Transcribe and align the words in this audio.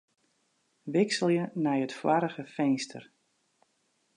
Wikselje 0.93 1.43
nei 1.63 1.81
it 1.85 1.93
foarige 1.99 2.43
finster. 2.55 3.03